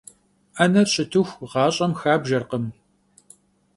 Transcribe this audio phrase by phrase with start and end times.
[0.59, 2.65] 'ener şıtıxu, ğaş'em xabjjerkhım.